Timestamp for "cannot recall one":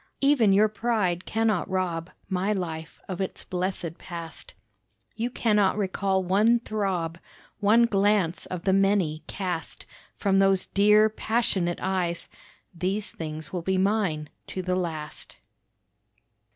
5.29-6.59